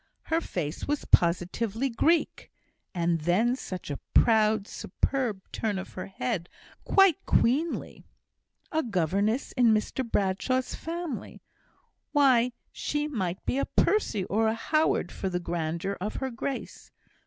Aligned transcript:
Her 0.23 0.41
face 0.41 0.87
was 0.87 1.05
positively 1.05 1.87
Greek; 1.87 2.51
and 2.91 3.19
then 3.21 3.55
such 3.55 3.91
a 3.91 3.99
proud, 4.15 4.67
superb 4.67 5.43
turn 5.51 5.77
of 5.77 5.93
her 5.93 6.07
head; 6.07 6.49
quite 6.85 7.23
queenly! 7.27 8.03
A 8.71 8.81
governess 8.81 9.51
in 9.51 9.67
Mr 9.75 10.03
Bradshaw's 10.03 10.73
family! 10.73 11.43
Why, 12.13 12.51
she 12.71 13.07
might 13.07 13.45
be 13.45 13.59
a 13.59 13.65
Percy 13.67 14.23
or 14.23 14.47
a 14.47 14.55
Howard 14.55 15.11
for 15.11 15.29
the 15.29 15.39
grandeur 15.39 15.97
of 16.01 16.15
her 16.15 16.31
grace! 16.31 16.89